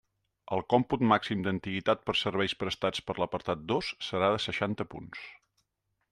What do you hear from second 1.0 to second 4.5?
màxim d'antiguitat per serveis prestats per l'apartat dos serà de